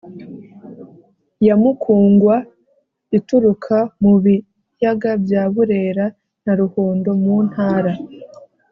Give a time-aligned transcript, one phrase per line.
[1.47, 2.35] ya Mukungwa
[3.17, 6.05] ituruka mu biyaga bya Burera
[6.45, 7.91] na Ruhondo mu Ntara